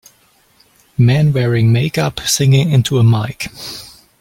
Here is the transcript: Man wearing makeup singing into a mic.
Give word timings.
Man 0.97 1.31
wearing 1.31 1.71
makeup 1.71 2.21
singing 2.21 2.71
into 2.71 2.97
a 2.97 3.03
mic. 3.03 3.51